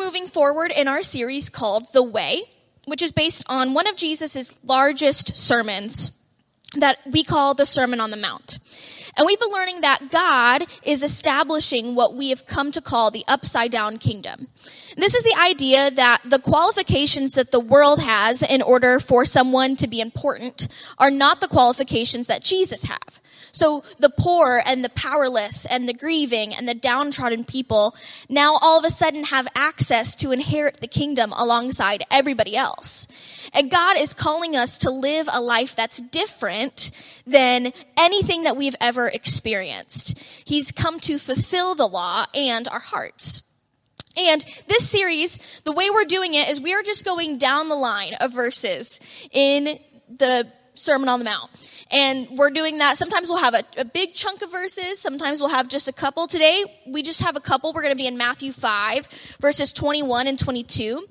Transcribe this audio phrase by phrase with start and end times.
[0.00, 2.40] moving forward in our series called The Way,
[2.86, 6.10] which is based on one of Jesus' largest sermons
[6.78, 8.58] that we call the Sermon on the Mount.
[9.18, 13.24] And we've been learning that God is establishing what we have come to call the
[13.28, 14.48] upside down kingdom.
[14.96, 19.76] This is the idea that the qualifications that the world has in order for someone
[19.76, 23.20] to be important are not the qualifications that Jesus have.
[23.52, 27.94] So the poor and the powerless and the grieving and the downtrodden people
[28.28, 33.08] now all of a sudden have access to inherit the kingdom alongside everybody else.
[33.52, 36.90] And God is calling us to live a life that's different
[37.26, 40.18] than anything that we've ever experienced.
[40.44, 43.42] He's come to fulfill the law and our hearts.
[44.16, 47.76] And this series, the way we're doing it is we are just going down the
[47.76, 49.78] line of verses in
[50.08, 51.50] the Sermon on the Mount.
[51.92, 52.96] And we're doing that.
[52.96, 55.00] Sometimes we'll have a, a, big chunk of verses.
[55.00, 56.28] Sometimes we'll have just a couple.
[56.28, 57.72] Today, we just have a couple.
[57.72, 59.08] We're going to be in Matthew 5,
[59.40, 61.08] verses 21 and 22.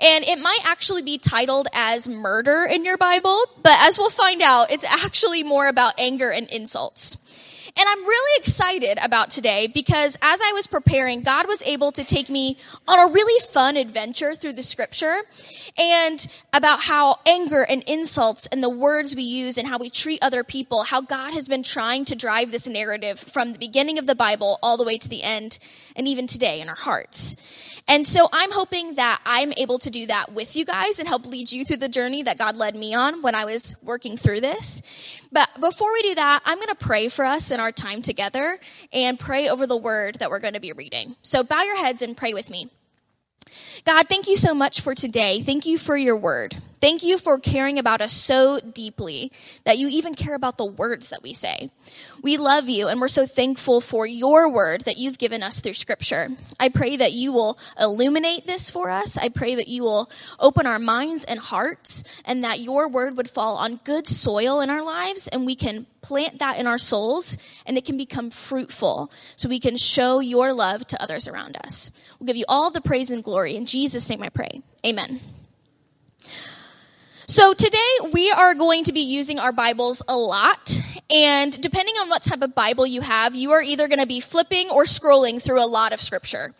[0.00, 4.42] And it might actually be titled as murder in your Bible, but as we'll find
[4.42, 7.16] out, it's actually more about anger and insults.
[7.80, 12.02] And I'm really excited about today because as I was preparing, God was able to
[12.02, 12.56] take me
[12.88, 15.18] on a really fun adventure through the scripture
[15.78, 20.18] and about how anger and insults and the words we use and how we treat
[20.24, 24.08] other people, how God has been trying to drive this narrative from the beginning of
[24.08, 25.60] the Bible all the way to the end
[25.94, 27.36] and even today in our hearts.
[27.86, 31.26] And so I'm hoping that I'm able to do that with you guys and help
[31.26, 34.40] lead you through the journey that God led me on when I was working through
[34.40, 34.82] this.
[35.30, 38.58] But before we do that, I'm going to pray for us in our time together
[38.92, 41.16] and pray over the word that we're going to be reading.
[41.22, 42.70] So bow your heads and pray with me.
[43.84, 45.40] God, thank you so much for today.
[45.40, 46.56] Thank you for your word.
[46.80, 49.32] Thank you for caring about us so deeply
[49.64, 51.70] that you even care about the words that we say.
[52.22, 55.74] We love you and we're so thankful for your word that you've given us through
[55.74, 56.28] scripture.
[56.60, 59.18] I pray that you will illuminate this for us.
[59.18, 63.30] I pray that you will open our minds and hearts and that your word would
[63.30, 67.36] fall on good soil in our lives and we can plant that in our souls
[67.66, 71.90] and it can become fruitful so we can show your love to others around us.
[72.18, 73.56] We'll give you all the praise and glory.
[73.56, 74.62] In Jesus' name I pray.
[74.86, 75.20] Amen.
[77.30, 77.78] So today
[78.10, 80.82] we are going to be using our Bibles a lot.
[81.10, 84.18] And depending on what type of Bible you have, you are either going to be
[84.18, 86.54] flipping or scrolling through a lot of scripture.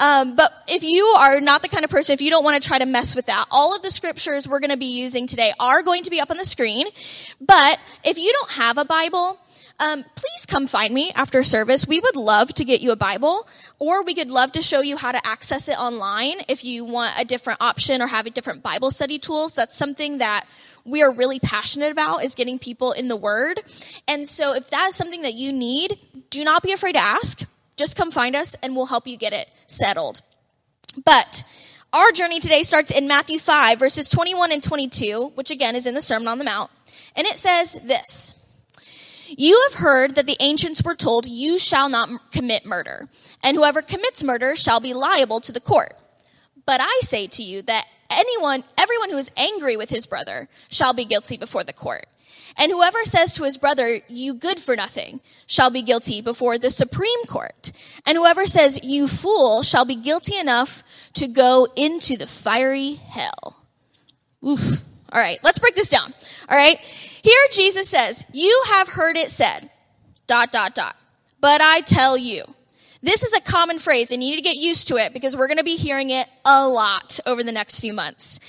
[0.00, 2.68] Um, but if you are not the kind of person, if you don't want to
[2.68, 5.52] try to mess with that, all of the scriptures we're going to be using today
[5.60, 6.88] are going to be up on the screen.
[7.40, 9.38] But if you don't have a Bible,
[9.80, 11.86] um, please come find me after service.
[11.86, 14.96] We would love to get you a Bible, or we could love to show you
[14.96, 18.62] how to access it online if you want a different option or have a different
[18.62, 19.52] Bible study tools.
[19.52, 20.46] That's something that
[20.84, 23.60] we are really passionate about is getting people in the Word.
[24.08, 25.98] And so if that is something that you need,
[26.30, 27.42] do not be afraid to ask.
[27.76, 30.22] Just come find us and we'll help you get it settled.
[31.04, 31.44] But
[31.92, 35.94] our journey today starts in Matthew 5, verses 21 and 22, which again is in
[35.94, 36.70] the Sermon on the Mount.
[37.14, 38.34] And it says this.
[39.36, 43.08] You have heard that the ancients were told, You shall not commit murder,
[43.42, 45.94] and whoever commits murder shall be liable to the court.
[46.64, 50.92] But I say to you that anyone, everyone who is angry with his brother shall
[50.92, 52.06] be guilty before the court.
[52.56, 56.70] And whoever says to his brother, You good for nothing, shall be guilty before the
[56.70, 57.72] Supreme Court.
[58.04, 60.82] And whoever says, You fool, shall be guilty enough
[61.14, 63.64] to go into the fiery hell.
[64.46, 64.82] Oof.
[65.12, 66.12] All right, let's break this down.
[66.48, 66.78] All right.
[67.22, 69.70] Here Jesus says, You have heard it said,
[70.26, 70.96] dot, dot, dot.
[71.40, 72.44] But I tell you.
[73.00, 75.46] This is a common phrase and you need to get used to it because we're
[75.46, 78.40] going to be hearing it a lot over the next few months.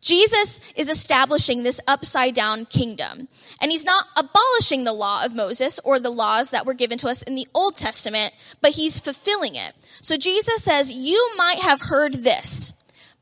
[0.00, 3.28] Jesus is establishing this upside down kingdom.
[3.60, 7.08] And he's not abolishing the law of Moses or the laws that were given to
[7.08, 9.72] us in the Old Testament, but he's fulfilling it.
[10.00, 12.72] So Jesus says, You might have heard this,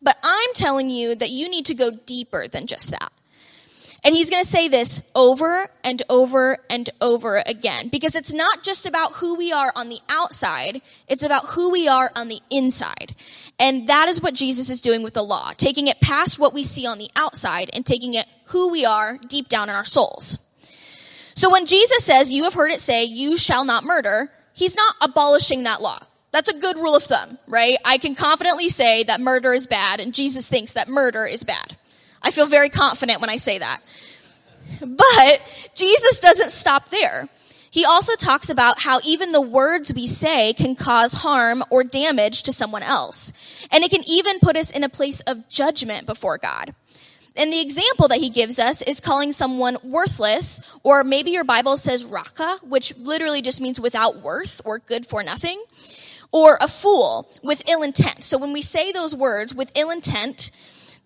[0.03, 3.11] but I'm telling you that you need to go deeper than just that.
[4.05, 8.62] And he's going to say this over and over and over again because it's not
[8.62, 12.41] just about who we are on the outside, it's about who we are on the
[12.51, 13.15] inside.
[13.59, 16.62] And that is what Jesus is doing with the law, taking it past what we
[16.62, 20.38] see on the outside and taking it who we are deep down in our souls.
[21.35, 24.94] So when Jesus says, you have heard it say, you shall not murder, he's not
[25.00, 25.99] abolishing that law.
[26.32, 27.79] That's a good rule of thumb, right?
[27.85, 31.76] I can confidently say that murder is bad and Jesus thinks that murder is bad.
[32.26, 33.78] I feel very confident when I say that.
[34.81, 35.40] But
[35.75, 37.28] Jesus doesn't stop there.
[37.70, 42.43] He also talks about how even the words we say can cause harm or damage
[42.44, 43.32] to someone else.
[43.70, 46.75] And it can even put us in a place of judgment before God.
[47.37, 51.76] And the example that he gives us is calling someone worthless, or maybe your Bible
[51.76, 55.62] says raca, which literally just means without worth or good for nothing.
[56.32, 58.22] or a fool with ill intent.
[58.22, 60.50] So when we say those words with ill intent,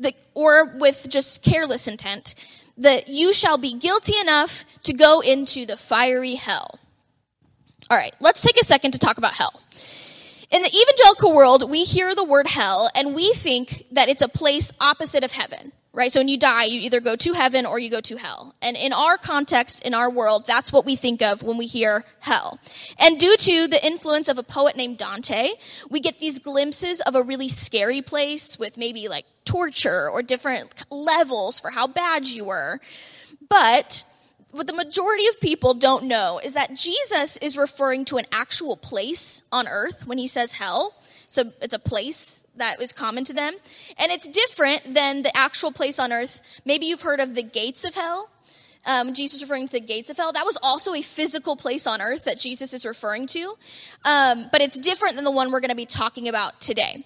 [0.01, 2.35] the, or with just careless intent,
[2.79, 6.79] that you shall be guilty enough to go into the fiery hell.
[7.91, 9.61] All right, let's take a second to talk about hell.
[10.51, 14.29] In the evangelical world, we hear the word hell and we think that it's a
[14.29, 16.11] place opposite of heaven, right?
[16.11, 18.55] So when you die, you either go to heaven or you go to hell.
[18.61, 22.05] And in our context, in our world, that's what we think of when we hear
[22.21, 22.59] hell.
[22.99, 25.51] And due to the influence of a poet named Dante,
[25.89, 30.85] we get these glimpses of a really scary place with maybe like torture or different
[30.91, 32.79] levels for how bad you were.
[33.49, 34.05] But
[34.53, 38.77] what the majority of people don't know is that Jesus is referring to an actual
[38.77, 40.95] place on earth when he says hell.
[41.29, 43.55] So it's a place that is common to them.
[43.99, 46.61] And it's different than the actual place on earth.
[46.65, 48.31] Maybe you've heard of the gates of hell.
[48.87, 50.33] Um, Jesus referring to the gates of hell.
[50.33, 53.55] That was also a physical place on earth that Jesus is referring to.
[54.05, 57.05] Um, but it's different than the one we're going to be talking about today.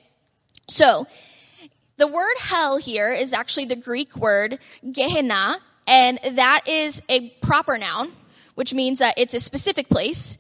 [0.69, 1.06] So,
[1.96, 4.58] the word hell here is actually the Greek word
[4.91, 8.12] Gehenna, and that is a proper noun,
[8.55, 10.38] which means that it's a specific place.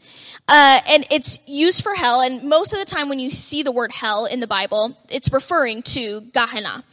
[0.48, 3.72] Uh, and it's used for hell, and most of the time when you see the
[3.72, 6.84] word hell in the Bible, it's referring to Gehenna.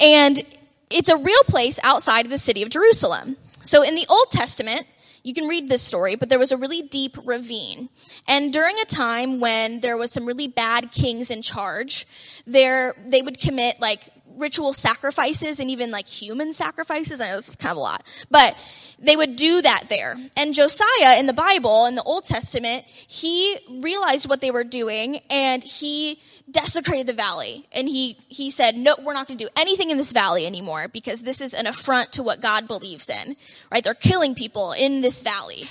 [0.00, 0.42] And
[0.90, 3.36] it's a real place outside of the city of Jerusalem.
[3.62, 4.86] So in the Old Testament,
[5.28, 7.90] you can read this story, but there was a really deep ravine.
[8.26, 12.06] And during a time when there was some really bad kings in charge,
[12.46, 14.08] there they would commit like
[14.38, 17.20] ritual sacrifices and even like human sacrifices.
[17.20, 18.56] I know this is kind of a lot, but
[19.00, 20.16] they would do that there.
[20.36, 25.20] And Josiah in the Bible, in the Old Testament, he realized what they were doing
[25.30, 26.18] and he
[26.50, 27.66] desecrated the valley.
[27.72, 30.88] And he, he said, no, we're not going to do anything in this valley anymore
[30.88, 33.36] because this is an affront to what God believes in,
[33.70, 33.84] right?
[33.84, 35.64] They're killing people in this valley.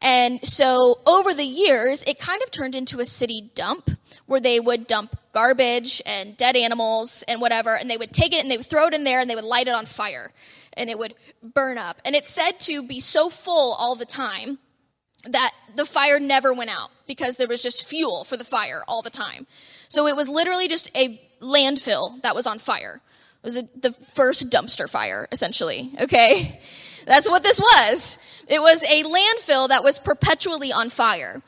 [0.00, 3.90] And so over the years, it kind of turned into a city dump
[4.26, 8.42] where they would dump garbage and dead animals and whatever, and they would take it
[8.42, 10.30] and they would throw it in there and they would light it on fire
[10.78, 12.00] and it would burn up.
[12.04, 14.58] And it's said to be so full all the time
[15.24, 19.02] that the fire never went out because there was just fuel for the fire all
[19.02, 19.46] the time.
[19.88, 23.00] So it was literally just a landfill that was on fire.
[23.42, 25.90] It was a, the first dumpster fire, essentially.
[26.00, 26.60] Okay?
[27.06, 28.18] That's what this was.
[28.48, 31.42] It was a landfill that was perpetually on fire.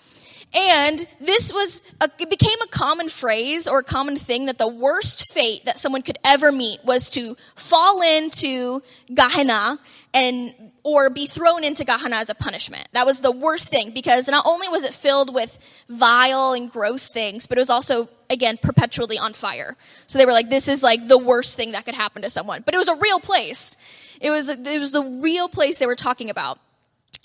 [0.52, 4.66] And this was, a, it became a common phrase or a common thing that the
[4.66, 8.82] worst fate that someone could ever meet was to fall into
[9.14, 9.78] Gehenna
[10.12, 10.52] and,
[10.82, 12.88] or be thrown into Gehenna as a punishment.
[12.92, 15.56] That was the worst thing because not only was it filled with
[15.88, 19.76] vile and gross things, but it was also, again, perpetually on fire.
[20.08, 22.62] So they were like, this is like the worst thing that could happen to someone.
[22.64, 23.76] But it was a real place.
[24.20, 26.58] It was, it was the real place they were talking about.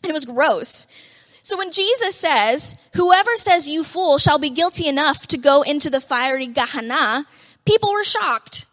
[0.04, 0.86] And it was gross.
[1.46, 5.92] So when Jesus says, whoever says you fool shall be guilty enough to go into
[5.92, 7.28] the fiery Gehenna,
[7.66, 8.66] people were shocked.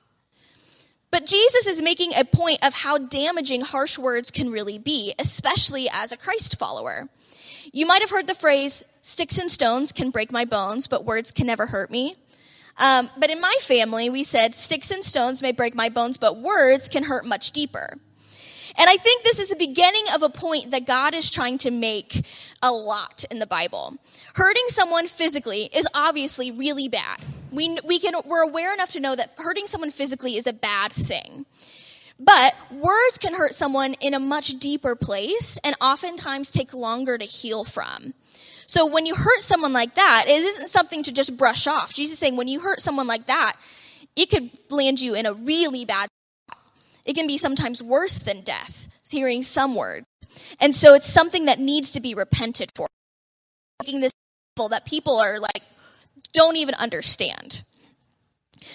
[1.11, 5.87] But Jesus is making a point of how damaging harsh words can really be, especially
[5.93, 7.11] as a Christ follower.
[7.75, 11.31] You might have heard the phrase, sticks and stones can break my bones, but words
[11.31, 12.17] can never hurt me.
[12.79, 16.39] Um, but in my family, we said, sticks and stones may break my bones, but
[16.39, 17.99] words can hurt much deeper.
[18.77, 21.71] And I think this is the beginning of a point that God is trying to
[21.71, 22.25] make
[22.63, 23.97] a lot in the Bible.
[24.35, 27.19] Hurting someone physically is obviously really bad.
[27.51, 30.93] We, we can, we're aware enough to know that hurting someone physically is a bad
[30.93, 31.45] thing.
[32.19, 37.25] But words can hurt someone in a much deeper place and oftentimes take longer to
[37.25, 38.15] heal from.
[38.67, 41.93] So when you hurt someone like that, it isn't something to just brush off.
[41.93, 43.55] Jesus is saying when you hurt someone like that,
[44.17, 46.09] it could land you in a really bad
[47.05, 50.05] it can be sometimes worse than death, hearing some word.
[50.61, 52.87] And so it's something that needs to be repented for.
[53.83, 54.13] Making this
[54.69, 55.63] that people are like,
[56.33, 57.63] don't even understand.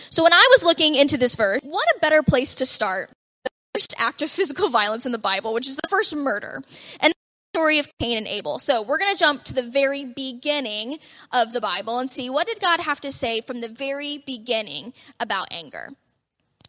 [0.10, 3.10] So when I was looking into this verse, what a better place to start
[3.44, 6.62] the first act of physical violence in the Bible, which is the first murder.
[7.00, 8.60] And the story of Cain and Abel.
[8.60, 10.98] So we're going to jump to the very beginning
[11.32, 14.94] of the Bible and see what did God have to say from the very beginning
[15.20, 15.92] about anger.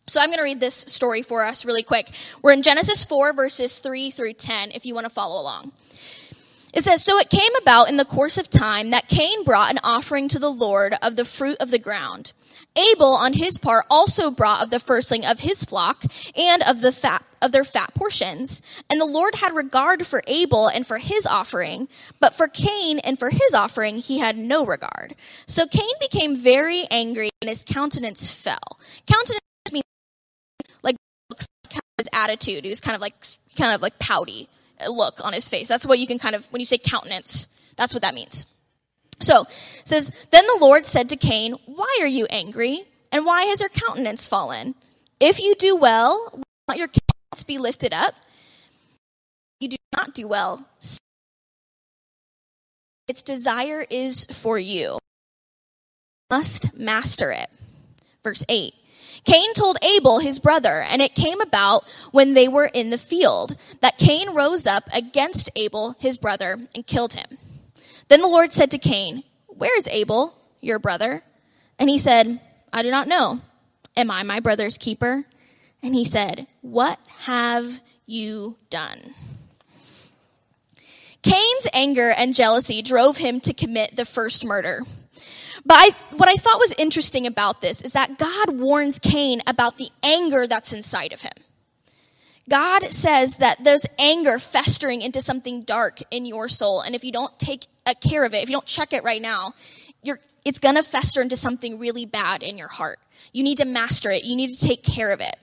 [0.08, 2.10] So I'm going to read this story for us really quick.
[2.42, 5.72] We're in Genesis 4, verses 3 through 10, if you want to follow along.
[6.72, 9.78] It says, So it came about in the course of time that Cain brought an
[9.84, 12.32] offering to the Lord of the fruit of the ground.
[12.74, 16.04] Abel, on his part, also brought of the firstling of his flock
[16.36, 18.62] and of the fat of their fat portions.
[18.88, 21.88] And the Lord had regard for Abel and for his offering,
[22.18, 25.14] but for Cain and for his offering he had no regard.
[25.46, 28.78] So Cain became very angry and his countenance fell.
[29.06, 29.47] Countenance
[31.98, 32.64] his attitude.
[32.64, 33.14] He was kind of like
[33.56, 34.48] kind of like pouty
[34.88, 35.68] look on his face.
[35.68, 38.46] That's what you can kind of when you say countenance, that's what that means.
[39.20, 39.44] So,
[39.84, 42.84] says, Then the Lord said to Cain, Why are you angry?
[43.10, 44.74] And why has your countenance fallen?
[45.18, 48.14] If you do well, will not your countenance be lifted up?
[49.60, 50.68] You do not do well.
[53.08, 54.98] Its desire is for you.
[56.30, 57.48] Must master it.
[58.22, 58.74] Verse 8.
[59.28, 63.56] Cain told Abel, his brother, and it came about when they were in the field
[63.82, 67.36] that Cain rose up against Abel, his brother, and killed him.
[68.08, 71.22] Then the Lord said to Cain, Where is Abel, your brother?
[71.78, 72.40] And he said,
[72.72, 73.42] I do not know.
[73.98, 75.24] Am I my brother's keeper?
[75.82, 79.14] And he said, What have you done?
[81.20, 84.84] Cain's anger and jealousy drove him to commit the first murder.
[85.68, 89.76] But I, what I thought was interesting about this is that God warns Cain about
[89.76, 91.34] the anger that's inside of him.
[92.48, 97.12] God says that there's anger festering into something dark in your soul, and if you
[97.12, 97.66] don't take
[98.00, 99.52] care of it, if you don't check it right now,
[100.44, 102.98] it's gonna fester into something really bad in your heart.
[103.34, 104.24] You need to master it.
[104.24, 105.36] You need to take care of it.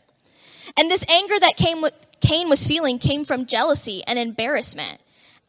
[0.76, 5.00] And this anger that came with, Cain was feeling came from jealousy and embarrassment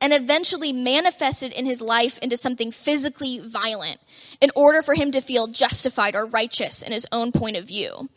[0.01, 3.99] and eventually manifested in his life into something physically violent
[4.41, 8.09] in order for him to feel justified or righteous in his own point of view.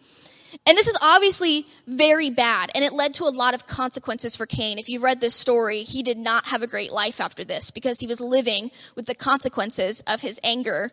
[0.66, 4.46] And this is obviously very bad, and it led to a lot of consequences for
[4.46, 4.80] Cain.
[4.80, 8.00] If you've read this story, he did not have a great life after this because
[8.00, 10.92] he was living with the consequences of his anger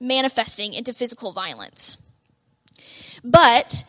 [0.00, 1.96] manifesting into physical violence.
[3.22, 3.84] But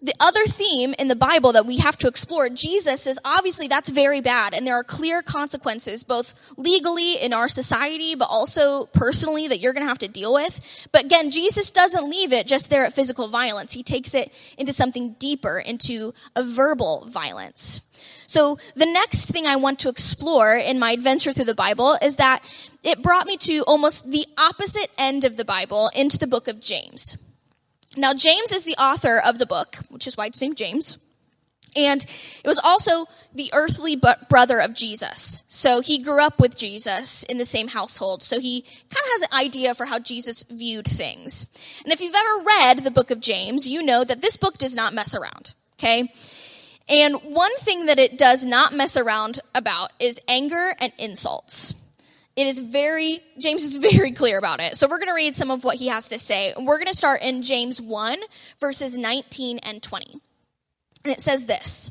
[0.00, 3.90] the other theme in the Bible that we have to explore, Jesus says obviously that's
[3.90, 9.48] very bad and there are clear consequences both legally in our society but also personally
[9.48, 10.88] that you're going to have to deal with.
[10.92, 13.72] But again, Jesus doesn't leave it just there at physical violence.
[13.72, 17.80] He takes it into something deeper, into a verbal violence.
[18.28, 22.16] So the next thing I want to explore in my adventure through the Bible is
[22.16, 22.44] that
[22.84, 26.60] it brought me to almost the opposite end of the Bible into the book of
[26.60, 27.16] James.
[27.98, 30.98] Now, James is the author of the book, which is why it's named James.
[31.76, 33.94] And it was also the earthly
[34.28, 35.42] brother of Jesus.
[35.48, 38.22] So he grew up with Jesus in the same household.
[38.22, 41.46] So he kind of has an idea for how Jesus viewed things.
[41.84, 44.74] And if you've ever read the book of James, you know that this book does
[44.74, 45.54] not mess around.
[45.74, 46.10] Okay?
[46.88, 51.74] And one thing that it does not mess around about is anger and insults.
[52.38, 54.76] It is very, James is very clear about it.
[54.76, 56.54] So we're going to read some of what he has to say.
[56.56, 58.20] We're going to start in James 1,
[58.60, 60.20] verses 19 and 20.
[61.02, 61.90] And it says this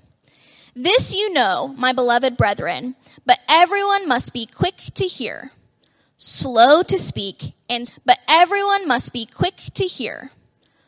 [0.73, 5.51] This you know, my beloved brethren, but everyone must be quick to hear,
[6.15, 10.31] slow to speak, and, but everyone must be quick to hear,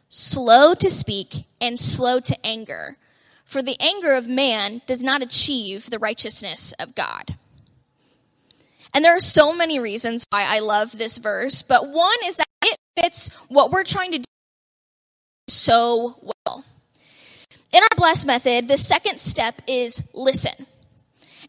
[0.07, 2.95] slow to speak, and slow to anger.
[3.43, 7.35] For the anger of man does not achieve the righteousness of God.
[8.93, 12.47] And there are so many reasons why I love this verse, but one is that
[12.63, 14.23] it fits what we're trying to do
[15.47, 16.65] so well.
[17.71, 20.65] In our bless method, the second step is listen.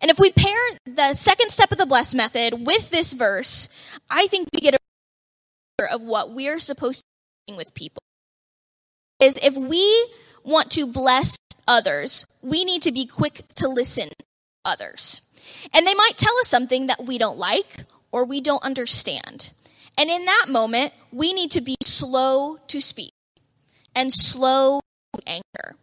[0.03, 3.69] And if we pair the second step of the bless method with this verse,
[4.09, 4.79] I think we get a
[5.79, 7.05] picture of what we're supposed
[7.47, 8.03] to do with people.
[9.21, 10.11] Is if we
[10.43, 14.25] want to bless others, we need to be quick to listen to
[14.65, 15.21] others.
[15.73, 19.53] And they might tell us something that we don't like or we don't understand.
[19.97, 23.13] And in that moment, we need to be slow to speak
[23.95, 24.81] and slow
[25.15, 25.77] to anger.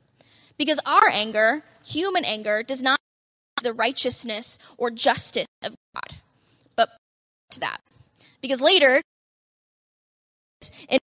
[0.57, 2.99] Because our anger, human anger, does not
[3.57, 6.17] have the righteousness or justice of God.
[6.75, 6.89] But
[7.51, 7.81] to that.
[8.41, 9.01] Because later,
[10.89, 10.99] in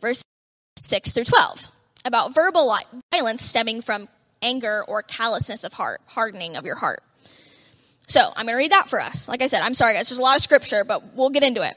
[0.00, 0.24] verse
[0.78, 1.70] 6 through 12,
[2.04, 2.76] about verbal
[3.12, 4.08] violence stemming from
[4.42, 7.02] anger or callousness of heart, hardening of your heart.
[8.06, 9.28] So I'm going to read that for us.
[9.28, 11.62] Like I said, I'm sorry guys, there's a lot of scripture, but we'll get into
[11.62, 11.74] it.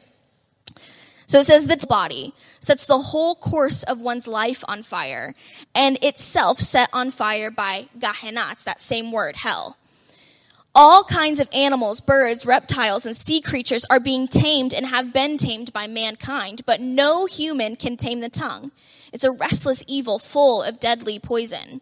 [1.28, 5.34] So it says that body sets the whole course of one's life on fire,
[5.74, 9.78] and itself set on fire by Gehenna, that same word, hell.
[10.78, 15.38] All kinds of animals, birds, reptiles, and sea creatures are being tamed and have been
[15.38, 18.72] tamed by mankind, but no human can tame the tongue.
[19.14, 21.82] It's a restless evil full of deadly poison.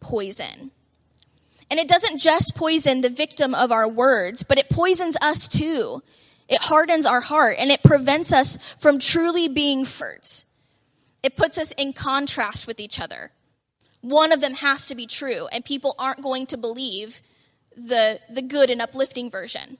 [0.00, 0.70] poison.
[1.70, 6.02] And it doesn't just poison the victim of our words, but it poisons us too.
[6.48, 10.46] It hardens our heart and it prevents us from truly being first.
[11.22, 13.32] It puts us in contrast with each other.
[14.00, 17.20] One of them has to be true, and people aren't going to believe
[17.76, 19.78] the, the good and uplifting version.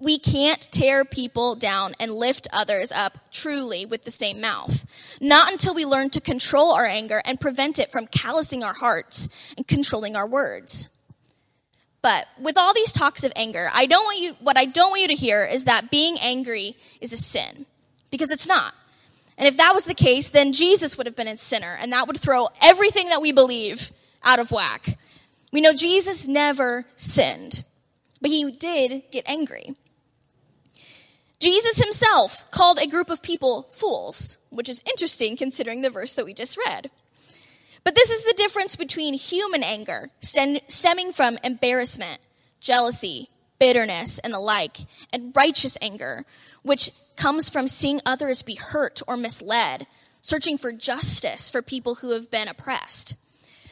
[0.00, 4.86] We can't tear people down and lift others up truly with the same mouth.
[5.20, 9.28] Not until we learn to control our anger and prevent it from callousing our hearts
[9.58, 10.88] and controlling our words.
[12.00, 15.02] But with all these talks of anger, I don't want you, what I don't want
[15.02, 17.66] you to hear is that being angry is a sin.
[18.10, 18.74] Because it's not.
[19.36, 22.06] And if that was the case, then Jesus would have been a sinner, and that
[22.06, 23.90] would throw everything that we believe
[24.22, 24.98] out of whack.
[25.52, 27.64] We know Jesus never sinned,
[28.20, 29.76] but he did get angry.
[31.40, 36.26] Jesus himself called a group of people fools, which is interesting considering the verse that
[36.26, 36.90] we just read.
[37.82, 42.18] But this is the difference between human anger, stemming from embarrassment,
[42.60, 44.80] jealousy, bitterness, and the like,
[45.14, 46.26] and righteous anger,
[46.62, 49.86] which comes from seeing others be hurt or misled,
[50.20, 53.16] searching for justice for people who have been oppressed.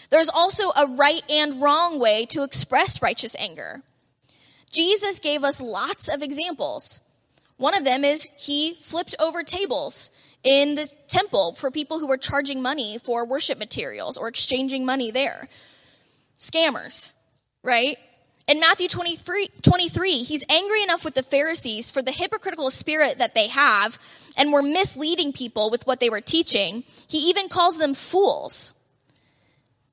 [0.09, 3.83] There's also a right and wrong way to express righteous anger.
[4.71, 7.01] Jesus gave us lots of examples.
[7.59, 10.11] One of them is he flipped over tables
[10.43, 15.11] in the temple for people who were charging money for worship materials or exchanging money
[15.11, 15.49] there.
[16.39, 17.15] Scammers,
[17.63, 17.99] right?
[18.47, 23.35] In Matthew 23, 23, he's angry enough with the Pharisees for the hypocritical spirit that
[23.35, 23.99] they have
[24.39, 26.85] and were misleading people with what they were teaching.
[27.09, 28.73] He even calls them fools.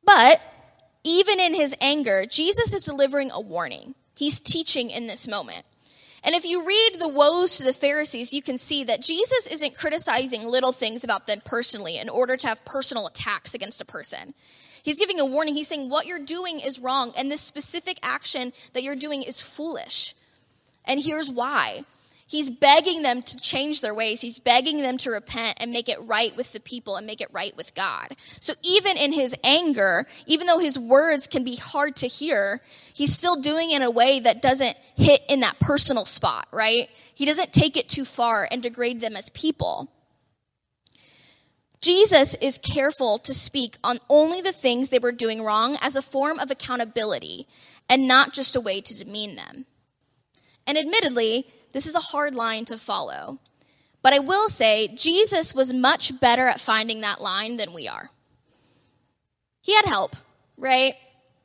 [0.06, 0.40] But
[1.04, 3.96] even in his anger, Jesus is delivering a warning.
[4.16, 5.66] He's teaching in this moment.
[6.26, 9.78] And if you read the woes to the Pharisees, you can see that Jesus isn't
[9.78, 14.34] criticizing little things about them personally in order to have personal attacks against a person.
[14.82, 15.54] He's giving a warning.
[15.54, 19.40] He's saying what you're doing is wrong, and this specific action that you're doing is
[19.40, 20.16] foolish.
[20.86, 21.86] And here's why.
[22.28, 24.22] He's begging them to change their ways.
[24.22, 27.30] He's begging them to repent and make it right with the people and make it
[27.32, 28.16] right with God.
[28.40, 32.62] So even in his anger, even though his words can be hard to hear,
[32.96, 36.90] he's still doing it in a way that doesn't hit in that personal spot, right?
[37.14, 39.92] He doesn't take it too far and degrade them as people.
[41.82, 46.02] Jesus is careful to speak on only the things they were doing wrong as a
[46.02, 47.48] form of accountability
[47.90, 49.66] and not just a way to demean them.
[50.66, 53.40] And admittedly, this is a hard line to follow.
[54.02, 58.10] But I will say, Jesus was much better at finding that line than we are.
[59.62, 60.16] He had help,
[60.58, 60.94] right?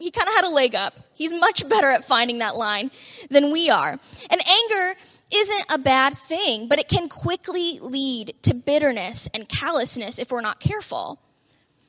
[0.01, 0.95] He kind of had a leg up.
[1.15, 2.91] He's much better at finding that line
[3.29, 3.99] than we are.
[4.31, 4.99] And anger
[5.31, 10.41] isn't a bad thing, but it can quickly lead to bitterness and callousness if we're
[10.41, 11.21] not careful.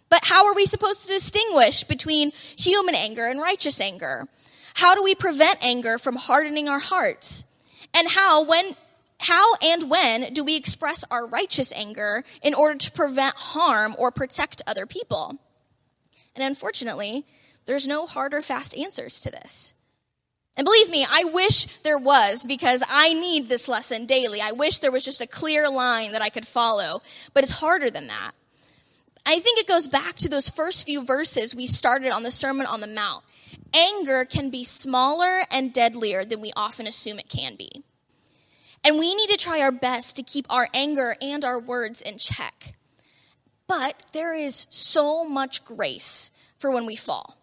[0.10, 4.28] But how are we supposed to distinguish between human anger and righteous anger?
[4.74, 7.46] How do we prevent anger from hardening our hearts?
[7.94, 8.76] And how, when,
[9.22, 14.12] how and when do we express our righteous anger in order to prevent harm or
[14.12, 15.40] protect other people?
[16.36, 17.26] And unfortunately,
[17.66, 19.74] there's no hard or fast answers to this.
[20.58, 24.42] And believe me, I wish there was because I need this lesson daily.
[24.42, 27.02] I wish there was just a clear line that I could follow,
[27.34, 28.32] but it's harder than that.
[29.26, 32.66] I think it goes back to those first few verses we started on the Sermon
[32.66, 33.24] on the Mount
[33.74, 37.84] anger can be smaller and deadlier than we often assume it can be.
[38.84, 42.18] And we need to try our best to keep our anger and our words in
[42.18, 42.74] check.
[43.68, 47.38] But there is so much grace for when we fall.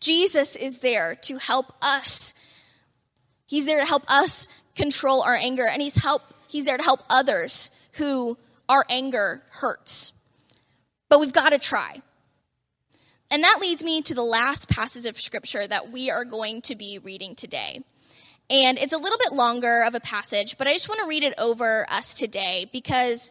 [0.00, 2.34] Jesus is there to help us.
[3.46, 7.00] He's there to help us control our anger, and he's help he's there to help
[7.08, 10.12] others who our anger hurts.
[11.08, 12.02] But we've got to try.
[13.30, 16.74] And that leads me to the last passage of scripture that we are going to
[16.74, 17.82] be reading today.
[18.48, 21.22] And it's a little bit longer of a passage, but I just want to read
[21.22, 23.30] it over us today because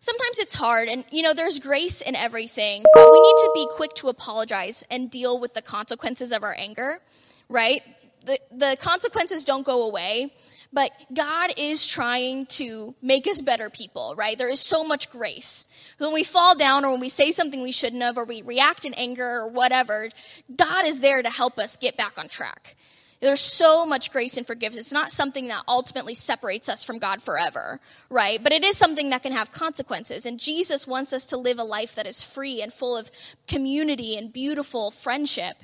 [0.00, 0.88] sometimes it's hard.
[0.88, 4.84] And, you know, there's grace in everything, but we need to be quick to apologize
[4.90, 7.00] and deal with the consequences of our anger,
[7.48, 7.82] right?
[8.24, 10.32] The, the consequences don't go away.
[10.70, 14.36] But God is trying to make us better people, right?
[14.36, 15.66] There is so much grace.
[15.96, 18.84] When we fall down or when we say something we shouldn't have or we react
[18.84, 20.10] in anger or whatever,
[20.54, 22.76] God is there to help us get back on track.
[23.20, 24.86] There's so much grace and forgiveness.
[24.86, 28.40] It's not something that ultimately separates us from God forever, right?
[28.42, 30.24] But it is something that can have consequences.
[30.24, 33.10] And Jesus wants us to live a life that is free and full of
[33.48, 35.56] community and beautiful friendship.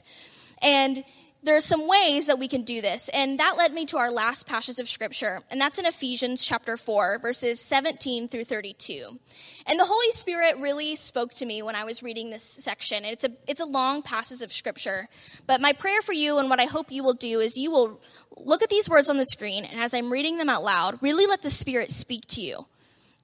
[0.63, 1.05] And
[1.45, 3.11] there are some ways that we can do this.
[3.11, 5.43] And that led me to our last passage of scripture.
[5.51, 9.19] And that's in Ephesians chapter 4, verses 17 through 32.
[9.67, 13.05] And the Holy Spirit really spoke to me when I was reading this section.
[13.05, 15.09] It's a, it's a long passage of scripture.
[15.47, 18.01] But my prayer for you and what I hope you will do is you will
[18.37, 19.67] look at these words on the screen.
[19.67, 22.67] And as I'm reading them out loud, really let the Spirit speak to you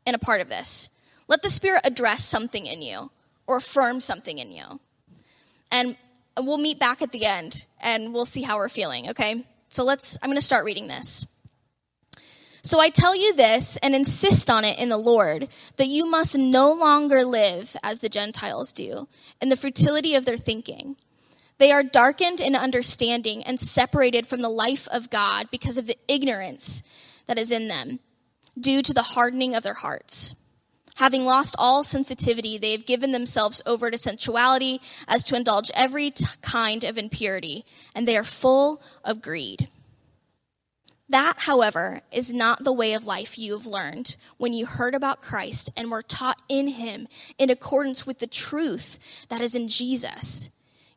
[0.04, 0.90] in a part of this.
[1.26, 3.10] Let the Spirit address something in you
[3.46, 4.80] or affirm something in you.
[5.72, 5.96] And
[6.36, 9.44] we'll meet back at the end and we'll see how we're feeling, okay?
[9.68, 11.26] So let's, I'm going to start reading this.
[12.62, 16.36] So I tell you this and insist on it in the Lord that you must
[16.36, 19.08] no longer live as the Gentiles do
[19.40, 20.96] in the futility of their thinking.
[21.58, 25.96] They are darkened in understanding and separated from the life of God because of the
[26.08, 26.82] ignorance
[27.26, 28.00] that is in them
[28.58, 30.34] due to the hardening of their hearts.
[31.00, 36.10] Having lost all sensitivity, they have given themselves over to sensuality as to indulge every
[36.10, 39.70] t- kind of impurity, and they are full of greed.
[41.08, 45.22] That, however, is not the way of life you have learned when you heard about
[45.22, 47.08] Christ and were taught in him
[47.38, 50.50] in accordance with the truth that is in Jesus.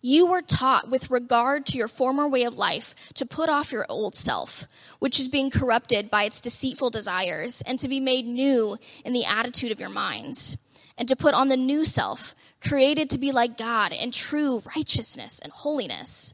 [0.06, 3.86] You were taught with regard to your former way of life to put off your
[3.88, 4.68] old self,
[5.00, 9.24] which is being corrupted by its deceitful desires, and to be made new in the
[9.24, 10.58] attitude of your minds,
[10.98, 15.40] and to put on the new self, created to be like God in true righteousness
[15.40, 16.34] and holiness.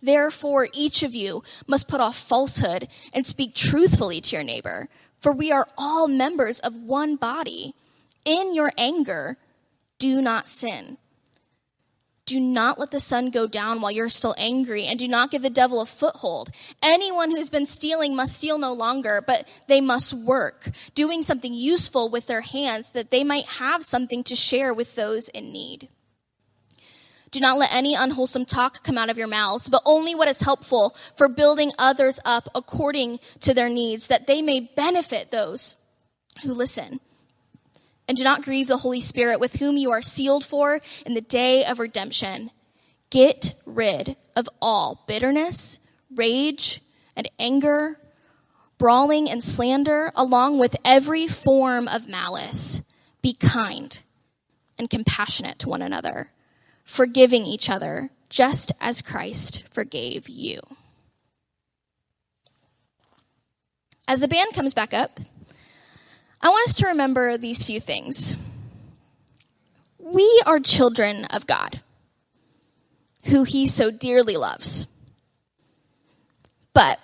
[0.00, 5.32] Therefore, each of you must put off falsehood and speak truthfully to your neighbor, for
[5.32, 7.74] we are all members of one body.
[8.24, 9.36] In your anger,
[9.98, 10.96] do not sin.
[12.28, 15.40] Do not let the sun go down while you're still angry, and do not give
[15.40, 16.50] the devil a foothold.
[16.82, 22.10] Anyone who's been stealing must steal no longer, but they must work, doing something useful
[22.10, 25.88] with their hands that they might have something to share with those in need.
[27.30, 30.42] Do not let any unwholesome talk come out of your mouths, but only what is
[30.42, 35.76] helpful for building others up according to their needs, that they may benefit those
[36.42, 37.00] who listen.
[38.08, 41.20] And do not grieve the Holy Spirit with whom you are sealed for in the
[41.20, 42.50] day of redemption.
[43.10, 45.78] Get rid of all bitterness,
[46.14, 46.80] rage,
[47.14, 48.00] and anger,
[48.78, 52.80] brawling and slander, along with every form of malice.
[53.20, 54.00] Be kind
[54.78, 56.30] and compassionate to one another,
[56.84, 60.60] forgiving each other, just as Christ forgave you.
[64.06, 65.20] As the band comes back up,
[66.40, 68.36] I want us to remember these few things.
[69.98, 71.80] We are children of God,
[73.26, 74.86] who He so dearly loves.
[76.72, 77.00] But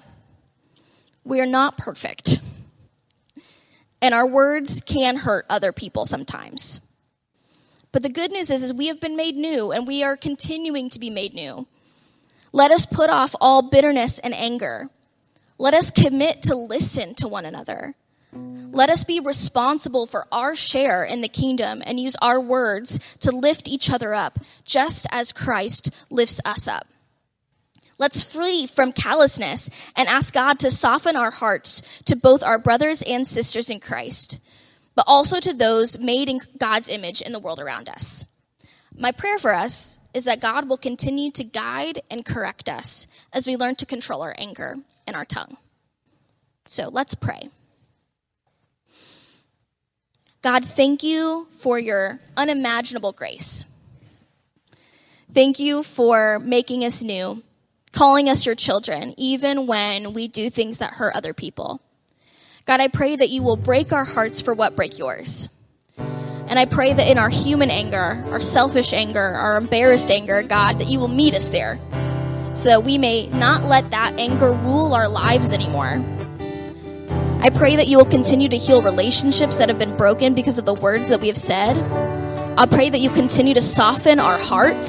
[1.25, 2.41] we are not perfect.
[4.01, 6.81] And our words can hurt other people sometimes.
[7.91, 10.91] But the good news is, is we have been made new and we are continuing
[10.91, 11.67] to be made new.
[12.53, 14.91] Let us put off all bitterness and anger.
[15.59, 17.95] Let us commit to listen to one another.
[18.35, 23.31] Let us be responsible for our share in the kingdom and use our words to
[23.31, 26.89] lift each other up, just as Christ lifts us up.
[27.99, 33.03] Let's flee from callousness and ask God to soften our hearts to both our brothers
[33.03, 34.41] and sisters in Christ,
[34.97, 38.25] but also to those made in God's image in the world around us.
[38.97, 43.47] My prayer for us is that God will continue to guide and correct us as
[43.47, 45.57] we learn to control our anger and our tongue.
[46.65, 47.51] So let's pray.
[50.45, 53.65] God, thank you for your unimaginable grace.
[55.33, 57.43] Thank you for making us new,
[57.93, 61.81] calling us your children, even when we do things that hurt other people.
[62.67, 65.49] God, I pray that you will break our hearts for what break yours.
[65.97, 70.79] And I pray that in our human anger, our selfish anger, our embarrassed anger, God,
[70.79, 71.79] that you will meet us there
[72.53, 76.05] so that we may not let that anger rule our lives anymore
[77.45, 80.65] I pray that you will continue to heal relationships that have been broken because of
[80.65, 81.77] the words that we have said.
[82.57, 84.89] I pray that you continue to soften our hearts